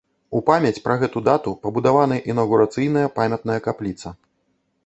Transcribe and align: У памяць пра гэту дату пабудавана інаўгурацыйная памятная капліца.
У 0.37 0.39
памяць 0.45 0.81
пра 0.85 0.95
гэту 1.03 1.23
дату 1.27 1.53
пабудавана 1.65 2.19
інаўгурацыйная 2.33 3.07
памятная 3.19 3.59
капліца. 3.67 4.17